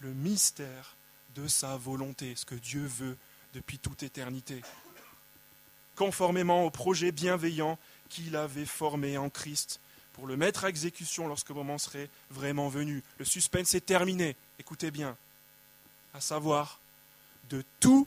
[0.00, 0.96] le mystère
[1.34, 3.16] de sa volonté, ce que Dieu veut
[3.54, 4.62] depuis toute éternité,
[5.96, 9.80] conformément au projet bienveillant qu'il avait formé en Christ
[10.12, 13.02] pour le mettre à exécution lorsque le moment serait vraiment venu.
[13.18, 15.16] Le suspense est terminé, écoutez bien,
[16.14, 16.80] à savoir
[17.50, 18.06] de tout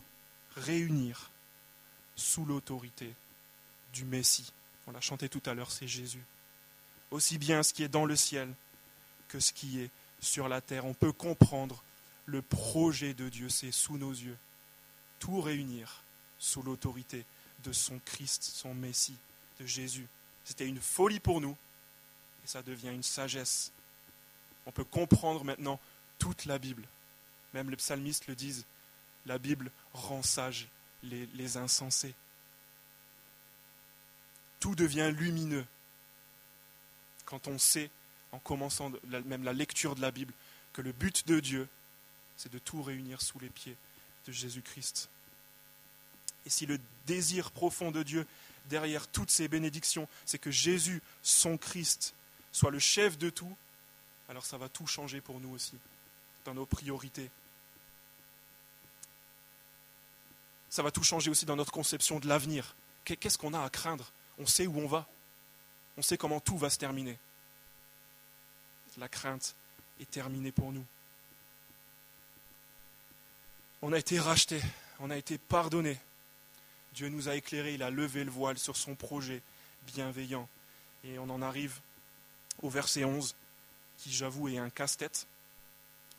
[0.55, 1.29] réunir
[2.15, 3.13] sous l'autorité
[3.93, 4.51] du Messie.
[4.87, 6.23] On l'a chanté tout à l'heure, c'est Jésus.
[7.11, 8.53] Aussi bien ce qui est dans le ciel
[9.27, 9.89] que ce qui est
[10.19, 10.85] sur la terre.
[10.85, 11.83] On peut comprendre
[12.25, 14.37] le projet de Dieu, c'est sous nos yeux
[15.21, 16.03] tout réunir
[16.39, 17.25] sous l'autorité
[17.63, 19.17] de son Christ, son Messie,
[19.59, 20.07] de Jésus.
[20.43, 21.55] C'était une folie pour nous
[22.43, 23.71] et ça devient une sagesse.
[24.65, 25.79] On peut comprendre maintenant
[26.17, 26.83] toute la Bible.
[27.53, 28.65] Même les psalmistes le disent,
[29.27, 30.67] la Bible rend sage
[31.03, 32.15] les, les insensés.
[34.61, 35.65] Tout devient lumineux
[37.25, 37.89] quand on sait,
[38.31, 38.91] en commençant
[39.25, 40.33] même la lecture de la Bible,
[40.73, 41.67] que le but de Dieu,
[42.37, 43.75] c'est de tout réunir sous les pieds
[44.27, 45.09] de Jésus-Christ.
[46.45, 48.27] Et si le désir profond de Dieu
[48.69, 52.13] derrière toutes ces bénédictions, c'est que Jésus, son Christ,
[52.51, 53.55] soit le chef de tout,
[54.29, 55.77] alors ça va tout changer pour nous aussi,
[56.45, 57.31] dans nos priorités.
[60.69, 62.75] Ça va tout changer aussi dans notre conception de l'avenir.
[63.05, 65.07] Qu'est-ce qu'on a à craindre On sait où on va.
[65.97, 67.17] On sait comment tout va se terminer.
[68.97, 69.55] La crainte
[69.99, 70.85] est terminée pour nous.
[73.83, 74.59] On a été racheté,
[74.99, 75.99] on a été pardonné.
[76.93, 79.43] Dieu nous a éclairés, il a levé le voile sur son projet
[79.85, 80.49] bienveillant.
[81.03, 81.79] Et on en arrive
[82.63, 83.35] au verset 11,
[83.97, 85.27] qui j'avoue est un casse-tête,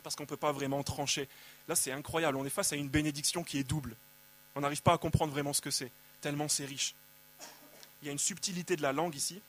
[0.04, 1.28] parce qu'on ne peut pas vraiment trancher.
[1.66, 3.96] Là, c'est incroyable, on est face à une bénédiction qui est double.
[4.54, 6.94] On n'arrive pas à comprendre vraiment ce que c'est, tellement c'est riche.
[8.02, 9.40] Il y a une subtilité de la langue ici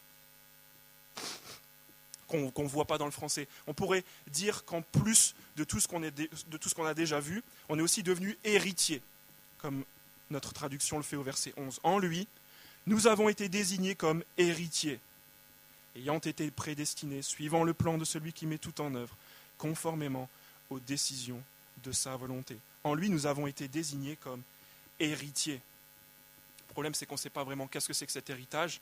[2.27, 3.47] qu'on ne voit pas dans le français.
[3.67, 8.01] On pourrait dire qu'en plus de tout ce qu'on a déjà vu, on est aussi
[8.01, 9.01] devenu héritier,
[9.59, 9.83] comme
[10.31, 11.79] notre traduction le fait au verset 11.
[11.83, 12.27] En lui,
[12.87, 14.99] nous avons été désignés comme héritiers,
[15.95, 19.15] ayant été prédestinés, suivant le plan de celui qui met tout en œuvre,
[19.57, 20.27] conformément
[20.69, 21.41] aux décisions
[21.83, 22.57] de sa volonté.
[22.83, 24.41] En lui, nous avons été désignés comme
[24.99, 25.61] héritiers.
[26.73, 28.81] Le problème, c'est qu'on ne sait pas vraiment qu'est-ce que c'est que cet héritage.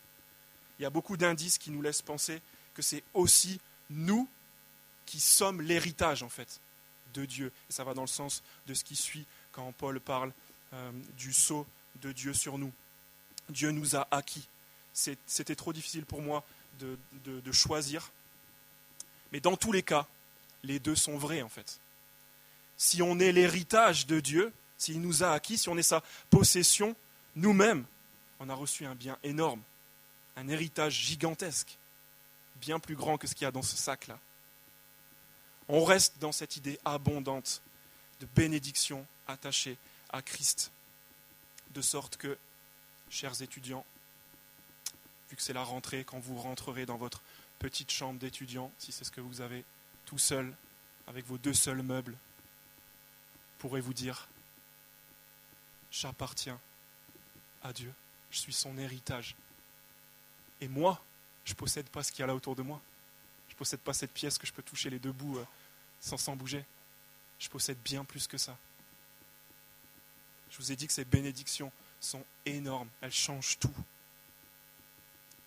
[0.79, 2.41] Il y a beaucoup d'indices qui nous laissent penser
[2.73, 4.29] que c'est aussi nous
[5.05, 6.61] qui sommes l'héritage, en fait,
[7.13, 7.51] de Dieu.
[7.69, 10.31] Et ça va dans le sens de ce qui suit quand Paul parle
[10.71, 11.67] euh, du sceau
[12.01, 12.71] de Dieu sur nous.
[13.49, 14.47] Dieu nous a acquis.
[14.93, 16.45] C'était trop difficile pour moi
[16.79, 18.09] de, de choisir.
[19.33, 20.07] Mais dans tous les cas,
[20.63, 21.81] les deux sont vrais, en fait.
[22.77, 26.95] Si on est l'héritage de Dieu, s'il nous a acquis, si on est sa possession,
[27.35, 27.85] nous-mêmes,
[28.39, 29.61] on a reçu un bien énorme,
[30.35, 31.77] un héritage gigantesque,
[32.55, 34.19] bien plus grand que ce qu'il y a dans ce sac-là.
[35.67, 37.61] On reste dans cette idée abondante
[38.19, 39.77] de bénédiction attachée
[40.09, 40.71] à Christ,
[41.73, 42.37] de sorte que,
[43.09, 43.85] chers étudiants,
[45.29, 47.21] vu que c'est la rentrée, quand vous rentrerez dans votre
[47.59, 49.63] petite chambre d'étudiant, si c'est ce que vous avez,
[50.05, 50.53] tout seul,
[51.07, 52.17] avec vos deux seuls meubles,
[53.59, 54.27] pourrez vous dire,
[55.91, 56.59] j'appartiens
[57.63, 57.93] à Dieu,
[58.29, 59.35] je suis son héritage.
[60.59, 61.01] Et moi,
[61.45, 62.81] je ne possède pas ce qu'il y a là autour de moi.
[63.49, 65.45] Je ne possède pas cette pièce que je peux toucher les deux bouts euh,
[65.99, 66.65] sans s'en bouger.
[67.39, 68.57] Je possède bien plus que ça.
[70.49, 73.73] Je vous ai dit que ces bénédictions sont énormes, elles changent tout.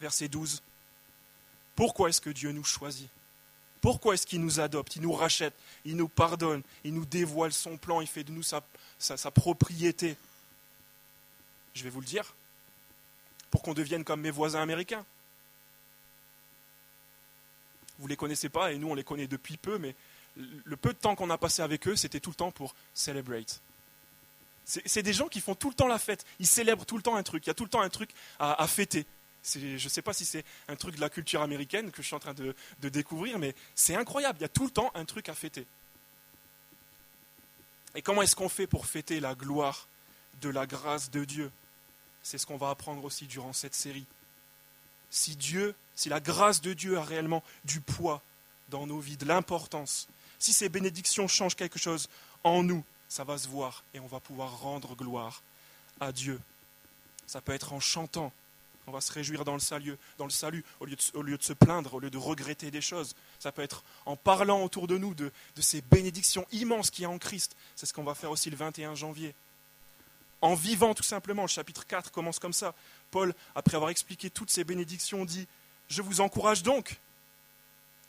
[0.01, 0.63] Verset 12.
[1.77, 3.09] Pourquoi est-ce que Dieu nous choisit?
[3.81, 4.97] Pourquoi est-ce qu'il nous adopte?
[4.97, 8.43] Il nous rachète, il nous pardonne, il nous dévoile son plan, il fait de nous
[8.43, 8.63] sa,
[8.99, 10.17] sa propriété.
[11.75, 12.35] Je vais vous le dire,
[13.51, 15.05] pour qu'on devienne comme mes voisins américains.
[17.99, 19.95] Vous ne les connaissez pas et nous on les connaît depuis peu, mais
[20.37, 23.61] le peu de temps qu'on a passé avec eux, c'était tout le temps pour celebrate.
[24.65, 26.25] C'est des gens qui font tout le temps la fête.
[26.39, 27.45] Ils célèbrent tout le temps un truc.
[27.47, 29.05] Il y a tout le temps un truc à, fêter.
[29.45, 32.17] Je ne sais pas si c'est un truc de la culture américaine que je suis
[32.17, 34.39] en train de, de découvrir, mais c'est incroyable.
[34.39, 35.67] Il y a tout le temps un truc à fêter.
[37.95, 39.87] Et comment est-ce qu'on fait pour fêter la gloire
[40.41, 41.53] de la grâce de Dieu?
[42.25, 44.07] C'est ce qu'on va apprendre aussi durant cette série.
[45.11, 48.23] Si Dieu, si la grâce de Dieu a réellement du poids
[48.71, 50.09] dans nos vies, de l'importance,
[50.39, 52.09] si ces bénédictions changent quelque chose
[52.43, 55.43] en nous, ça va se voir et on va pouvoir rendre gloire
[56.01, 56.41] à Dieu.
[57.27, 58.33] Ça peut être en chantant.
[58.87, 61.95] On va se réjouir dans le salut, dans le salut au, lieu de, se plaindre,
[61.95, 63.15] au lieu de regretter des choses.
[63.39, 67.07] Ça peut être en parlant autour de nous de, de ces bénédictions immenses qu'il y
[67.07, 67.55] a en Christ.
[67.77, 69.35] C'est ce qu'on va faire aussi le 21 janvier.
[70.45, 72.75] En vivant tout simplement, le chapitre 4 commence comme ça.
[73.11, 75.49] Paul, après avoir expliqué toutes ces bénédictions, dit,
[75.89, 77.01] Je vous encourage donc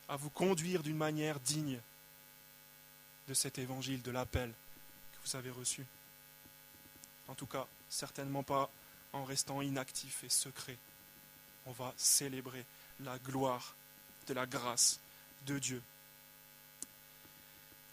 [0.09, 1.79] à vous conduire d'une manière digne
[3.29, 4.53] de cet évangile, de l'appel
[5.23, 5.85] vous avez reçu.
[7.29, 8.69] En tout cas, certainement pas
[9.13, 10.77] en restant inactif et secret.
[11.65, 12.65] On va célébrer
[12.99, 13.75] la gloire
[14.27, 14.99] de la grâce
[15.47, 15.81] de Dieu.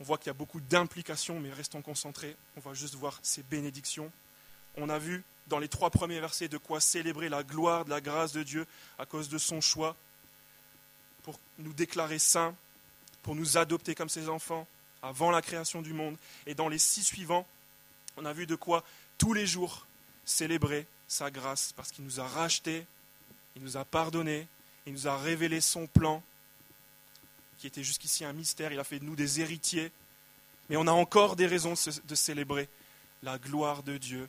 [0.01, 2.37] On voit qu'il y a beaucoup d'implications, mais restons concentrés.
[2.57, 4.11] On va juste voir ces bénédictions.
[4.77, 8.01] On a vu dans les trois premiers versets de quoi célébrer la gloire de la
[8.01, 8.67] grâce de Dieu
[8.99, 9.97] à cause de son choix
[11.23, 12.55] pour nous déclarer saints,
[13.23, 14.67] pour nous adopter comme ses enfants,
[15.03, 16.17] avant la création du monde.
[16.47, 17.47] Et dans les six suivants,
[18.17, 18.85] on a vu de quoi
[19.19, 19.87] tous les jours
[20.25, 22.87] célébrer sa grâce, parce qu'il nous a rachetés,
[23.57, 24.47] il nous a pardonnés,
[24.87, 26.23] il nous a révélé son plan,
[27.59, 29.93] qui était jusqu'ici un mystère, il a fait de nous des héritiers.
[30.69, 32.69] Mais on a encore des raisons de célébrer
[33.23, 34.29] la gloire de Dieu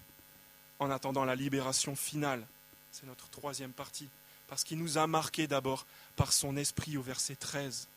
[0.83, 2.45] en attendant la libération finale.
[2.91, 4.09] C'est notre troisième partie,
[4.47, 7.87] parce qu'il nous a marqués d'abord par son esprit au verset 13.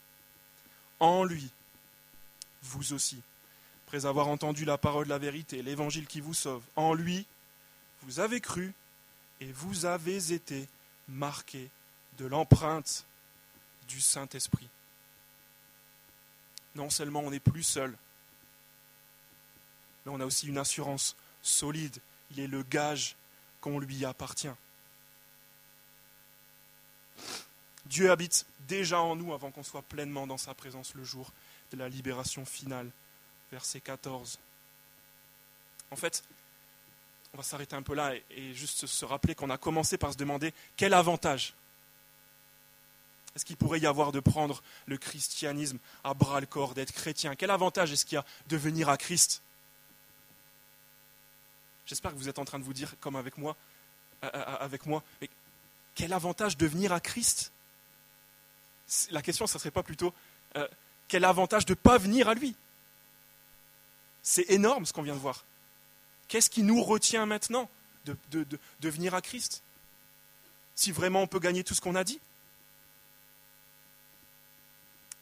[1.01, 1.51] En lui,
[2.63, 3.21] vous aussi,
[3.87, 6.63] après avoir entendu la parole de la vérité, l'évangile qui vous sauve.
[6.75, 7.27] En lui,
[8.03, 8.73] vous avez cru
[9.41, 10.67] et vous avez été
[11.09, 11.69] marqués
[12.19, 13.05] de l'empreinte
[13.89, 14.69] du Saint-Esprit.
[16.75, 17.97] Non seulement on n'est plus seul,
[20.05, 21.99] mais on a aussi une assurance solide.
[22.31, 23.17] Il est le gage
[23.61, 24.49] qu'on lui appartient.
[27.87, 31.33] Dieu habite déjà en nous avant qu'on soit pleinement dans sa présence le jour
[31.71, 32.91] de la libération finale.
[33.53, 34.41] Verset 14.
[35.91, 36.25] En fait,
[37.33, 40.17] on va s'arrêter un peu là et, juste se rappeler qu'on a commencé par se
[40.17, 41.55] demander quel avantage
[43.37, 47.35] est-ce qu'il pourrait y avoir de prendre le christianisme à bras le corps, d'être chrétien?
[47.37, 49.43] Quel avantage est-ce qu'il y a de venir à Christ?
[51.87, 53.57] J'espère que vous êtes en train de vous dire, comme avec moi,
[54.25, 55.31] euh, euh, avec moi, mais
[55.95, 57.53] quel avantage de venir à Christ?
[59.11, 60.13] La question, ce ne serait pas plutôt
[60.57, 60.69] euh,
[61.09, 62.57] quel avantage de ne pas venir à lui?
[64.23, 65.45] C'est énorme ce qu'on vient de voir.
[66.29, 67.71] Qu'est-ce qui nous retient maintenant
[68.05, 69.63] de, de, venir à Christ?
[70.75, 72.21] Si vraiment on peut gagner tout ce qu'on a dit?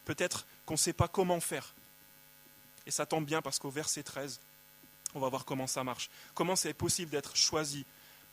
[0.06, 1.74] Peut-être qu'on ne sait pas comment faire.
[2.86, 4.40] Et ça tombe bien parce qu'au verset 13,
[5.14, 6.10] on va voir comment ça marche.
[6.34, 7.84] Comment c'est possible d'être choisi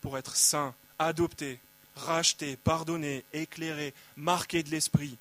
[0.01, 1.59] pour être saint, adopté,
[1.95, 5.17] racheté, pardonné, éclairé, marqué de l'esprit.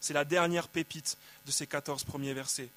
[0.00, 2.68] C'est la dernière pépite de ces 14 premiers versets.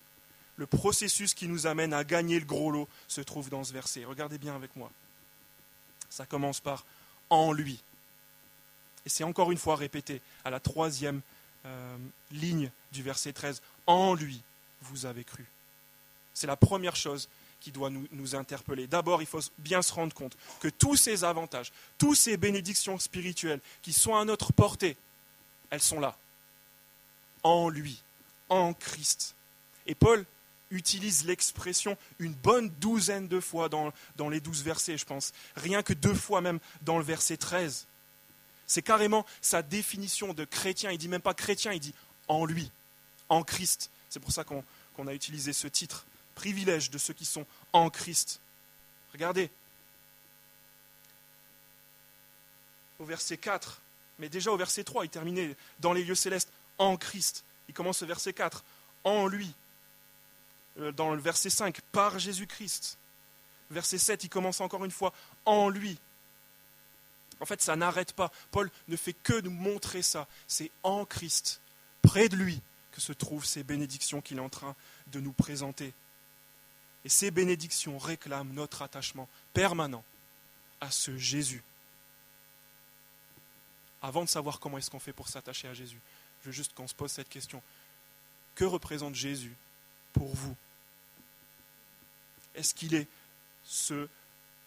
[0.55, 4.05] Le processus qui nous amène à gagner le gros lot se trouve dans ce verset.
[4.05, 4.91] Regardez bien avec moi.
[6.09, 6.85] Ça commence par
[7.29, 7.81] en lui.
[9.05, 11.21] Et c'est encore une fois répété à la troisième
[11.65, 11.97] euh,
[12.31, 13.61] ligne du verset 13.
[13.87, 14.41] En lui,
[14.81, 15.45] vous avez cru.
[16.33, 17.29] C'est la première chose
[17.61, 18.87] qui doit nous, interpeller.
[18.87, 23.61] D'abord, il faut bien se rendre compte que tous ces avantages, toutes ces bénédictions spirituelles
[23.81, 24.97] qui sont à notre portée,
[25.69, 26.17] elles sont là.
[27.43, 28.01] En lui,
[28.49, 29.35] en Christ.
[29.85, 30.25] Et Paul
[30.71, 35.31] utilise l'expression une bonne douzaine de fois dans, dans les douze versets, je pense.
[35.55, 37.85] Rien que deux fois même dans le verset 13.
[38.67, 40.91] C'est carrément sa définition de chrétien.
[40.91, 41.93] Il dit même pas chrétien, il dit
[42.27, 42.71] en lui,
[43.29, 43.91] en Christ.
[44.09, 46.05] C'est pour ça qu'on a utilisé ce titre.
[46.35, 48.41] Privilège de ceux qui sont en Christ.
[49.13, 49.49] Regardez.
[52.99, 53.81] Au verset 4,
[54.19, 57.43] mais déjà au verset 3, il terminait dans les lieux célestes en Christ.
[57.67, 58.63] Il commence au verset 4,
[59.03, 59.53] en lui.
[60.79, 62.97] Euh, dans le verset 5, par Jésus-Christ.
[63.71, 65.13] Verset 7, il commence encore une fois
[65.45, 65.97] en lui.
[67.39, 68.31] En fait, ça n'arrête pas.
[68.51, 70.27] Paul ne fait que nous montrer ça.
[70.47, 71.61] C'est en Christ,
[72.01, 74.75] près de lui, que se trouvent ces bénédictions qu'il est en train
[75.07, 75.93] de nous présenter.
[77.03, 80.03] Et ces bénédictions réclament notre attachement permanent
[80.79, 81.63] à ce Jésus.
[84.01, 85.99] Avant de savoir comment est-ce qu'on fait pour s'attacher à Jésus,
[86.41, 87.61] je veux juste qu'on se pose cette question.
[88.55, 89.55] Que représente Jésus
[90.13, 90.55] pour vous?
[92.55, 93.07] Est-ce qu'il est
[93.63, 94.07] ce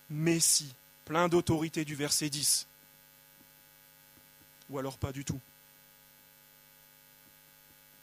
[0.08, 2.66] Messie plein d'autorité du verset 10
[4.70, 5.40] Ou alors pas du tout?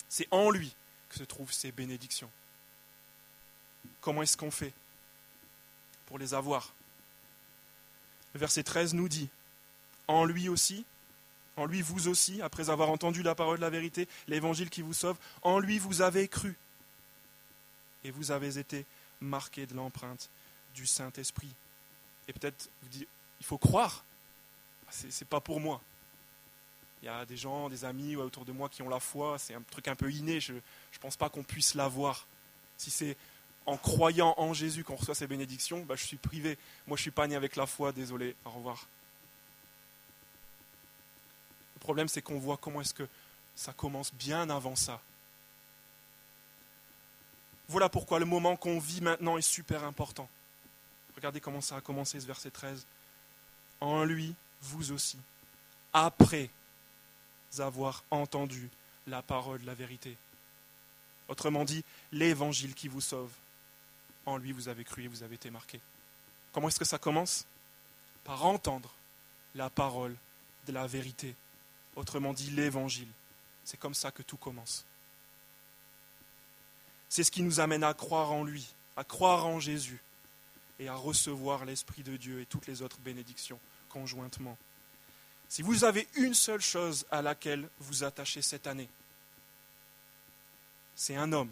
[0.10, 0.76] C'est en lui
[1.10, 2.30] que se trouvent ces bénédictions.
[4.00, 4.74] Comment est-ce qu'on fait
[6.08, 6.74] pour les avoir?
[8.34, 9.30] Le verset 13 nous dit,
[10.08, 10.86] en lui aussi,
[11.58, 14.94] en lui vous aussi, après avoir entendu la parole de la vérité, l'évangile qui vous
[14.94, 16.58] sauve, en lui vous avez cru.
[18.04, 18.86] Et vous avez été
[19.20, 20.30] marqués de l'empreinte
[20.74, 21.54] du Saint-Esprit.
[22.28, 23.08] Et peut-être vous dites,
[23.40, 24.04] il faut croire.
[24.90, 25.82] Ce n'est pas pour moi.
[27.02, 29.54] Il y a des gens, des amis autour de moi qui ont la foi, c'est
[29.56, 30.60] un truc un peu inné, je ne
[31.00, 32.28] pense pas qu'on puisse l'avoir.
[32.78, 33.18] Si c'est
[33.72, 36.58] en croyant en Jésus qu'on reçoit ces bénédictions, bah, je suis privé.
[36.88, 38.86] Moi, je suis pas né avec la foi, désolé, au revoir.
[41.76, 43.08] Le problème, c'est qu'on voit comment est-ce que
[43.56, 45.02] ça commence bien avant ça.
[47.70, 50.28] Voilà pourquoi le moment qu'on vit maintenant est super important.
[51.16, 52.86] Regardez comment ça a commencé ce verset 13.
[53.80, 55.18] En lui, vous aussi,
[55.94, 56.50] après
[57.58, 58.70] avoir entendu
[59.08, 60.18] la parole de la vérité.
[61.30, 63.32] Autrement dit, l'évangile qui vous sauve
[64.26, 65.80] en lui vous avez cru et vous avez été marqué.
[66.52, 67.46] Comment est-ce que ça commence?
[68.24, 68.94] Par entendre
[69.56, 70.16] la parole
[70.68, 71.36] de la vérité,
[71.96, 73.10] autrement dit l'évangile.
[73.64, 74.86] C'est comme ça que tout commence.
[77.10, 80.02] C'est ce qui nous amène à croire en lui, à croire en Jésus
[80.80, 84.58] et à recevoir l'Esprit de Dieu et toutes les autres bénédictions conjointement.
[85.50, 88.90] Si vous avez une seule chose à laquelle vous attachez cette année,
[90.96, 91.52] c'est un homme,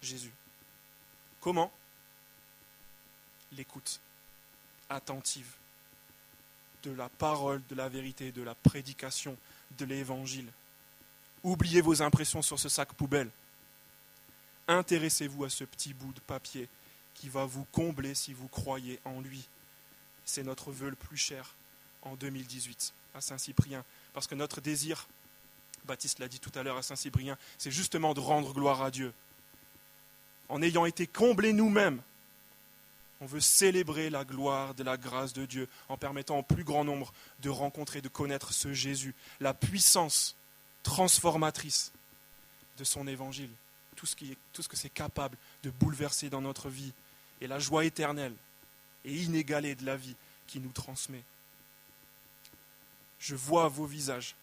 [0.00, 0.32] Jésus.
[1.46, 1.70] Comment
[3.52, 4.00] L'écoute
[4.90, 5.46] attentive
[6.82, 9.36] de la parole, de la vérité, de la prédication,
[9.78, 10.48] de l'évangile.
[11.44, 13.30] Oubliez vos impressions sur ce sac poubelle.
[14.66, 16.68] Intéressez-vous à ce petit bout de papier
[17.14, 19.46] qui va vous combler si vous croyez en lui.
[20.24, 21.54] C'est notre vœu le plus cher
[22.02, 23.84] en 2018 à Saint-Cyprien,
[24.14, 25.06] parce que notre désir,
[25.84, 29.14] Baptiste l'a dit tout à l'heure à Saint-Cyprien, c'est justement de rendre gloire à Dieu,
[30.48, 32.00] en ayant été comblés nous-mêmes,
[33.20, 36.84] On veut célébrer la gloire de la grâce de Dieu en permettant au plus grand
[36.84, 40.36] nombre de rencontrer, de connaître ce Jésus, la puissance
[40.82, 41.92] transformatrice
[42.76, 43.50] de son évangile,
[43.94, 44.14] tout ce,
[44.68, 46.92] que c'est capable de bouleverser dans notre vie,
[47.40, 48.34] et la joie éternelle
[49.04, 50.16] et inégalée de la vie
[50.46, 51.22] qui nous transmet.
[53.18, 54.36] Je vois vos visages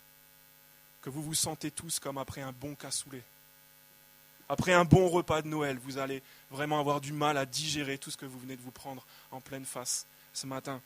[1.01, 3.24] que vous vous sentez tous comme après un bon cassoulet.
[4.50, 6.22] Après un bon repas de Noël, vous allez
[6.52, 9.41] vraiment avoir du mal à digérer tout ce que vous venez de vous prendre en
[9.41, 10.82] pleine face ce matin.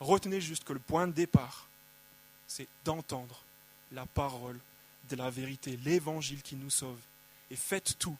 [0.00, 1.68] Retenez juste que le point de départ,
[2.46, 3.42] c'est d'entendre
[3.92, 4.58] la parole
[5.08, 6.98] de la vérité, l'évangile qui nous sauve.
[7.50, 8.16] Et faites tout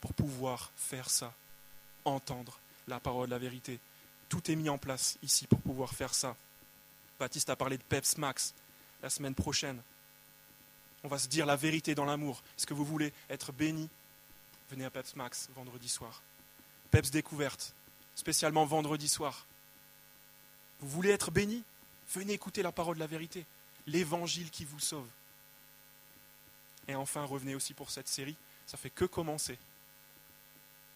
[0.00, 1.32] pour pouvoir faire ça,
[2.04, 2.58] entendre
[2.88, 3.78] la parole de la vérité.
[4.28, 6.36] Tout est mis en place ici pour pouvoir faire ça.
[7.18, 8.54] Baptiste a parlé de Peps Max
[9.02, 9.80] la semaine prochaine.
[11.04, 12.42] On va se dire la vérité dans l'amour.
[12.56, 13.90] Est-ce que vous voulez être béni?
[14.70, 16.22] Venez à Peps Max vendredi soir.
[16.90, 17.74] Peps Découverte,
[18.14, 19.46] spécialement vendredi soir.
[20.80, 21.62] Vous voulez être béni?
[22.14, 23.44] Venez écouter la parole de la vérité,
[23.86, 25.06] l'évangile qui vous sauve.
[26.88, 28.36] Et enfin, revenez aussi pour cette série.
[28.66, 29.58] Ça fait que commencer.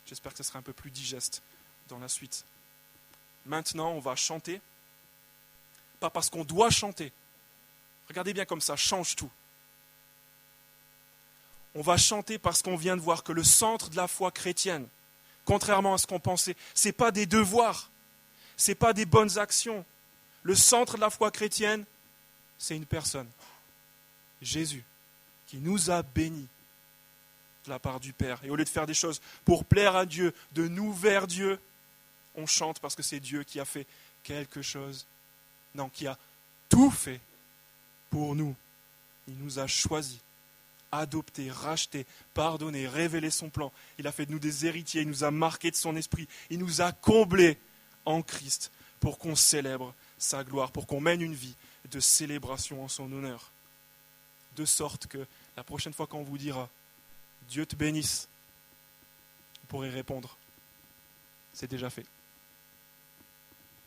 [0.07, 1.43] J'espère que ce sera un peu plus digeste
[1.89, 2.47] dans la suite.
[3.45, 4.63] Maintenant, on va chanter.
[6.01, 7.13] Pas parce qu'on doit chanter.
[8.09, 9.31] Regardez bien comme ça change tout.
[11.79, 14.89] On va chanter parce qu'on vient de voir que le centre de la foi chrétienne,
[15.45, 17.89] contrairement à ce qu'on pensait, ce n'est pas des devoirs,
[18.57, 19.85] ce n'est pas des bonnes actions.
[20.43, 21.85] Le centre de la foi chrétienne,
[22.59, 23.29] c'est une personne,
[24.43, 24.83] Jésus,
[25.47, 26.49] qui nous a bénis
[27.65, 28.41] de la part du Père.
[28.43, 31.61] Et au lieu de faire des choses pour plaire à Dieu, de nous vers Dieu,
[32.35, 33.87] on chante parce que c'est Dieu qui a fait
[34.25, 35.07] quelque chose.
[35.77, 36.19] Non, qui a
[36.69, 37.21] tout fait
[38.11, 38.57] pour nous.
[39.29, 40.19] Il nous a choisis
[40.93, 43.73] adopté, racheté, pardonné, révélé son plan.
[43.99, 46.59] Il a fait de nous des héritiers, il nous a marqués de son esprit, il
[46.59, 47.59] nous a comblés
[48.05, 51.55] en Christ pour qu'on célèbre sa gloire, pour qu'on mène une vie
[51.91, 53.53] de célébration en son honneur.
[54.57, 55.27] De sorte que
[55.57, 56.69] la prochaine fois qu'on vous dira
[57.49, 58.29] Dieu te bénisse,
[59.61, 60.37] vous pourrez répondre
[61.53, 62.07] C'est déjà fait.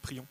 [0.01, 0.27] Prions.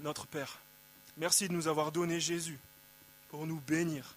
[0.00, 0.58] Notre Père,
[1.16, 2.58] merci de nous avoir donné Jésus
[3.30, 4.14] pour nous bénir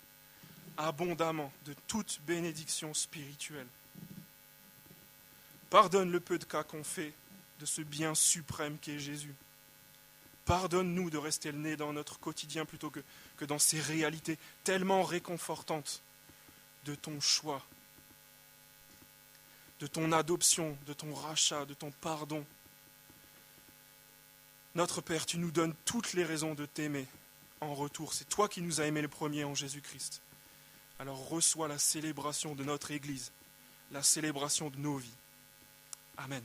[0.77, 3.67] abondamment de toute bénédiction spirituelle.
[5.69, 7.13] Pardonne le peu de cas qu'on fait
[7.59, 9.33] de ce bien suprême qu'est Jésus.
[10.45, 13.01] Pardonne-nous de rester le nez dans notre quotidien plutôt que,
[13.37, 16.01] que dans ces réalités tellement réconfortantes
[16.85, 17.63] de ton choix,
[19.79, 22.45] de ton adoption, de ton rachat, de ton pardon.
[24.75, 27.05] Notre Père, tu nous donnes toutes les raisons de t'aimer
[27.59, 28.13] en retour.
[28.13, 30.21] C'est toi qui nous as aimés le premier en Jésus-Christ.
[30.99, 33.31] Alors reçois la célébration de notre Église,
[33.91, 35.13] la célébration de nos vies.
[36.17, 36.43] Amen.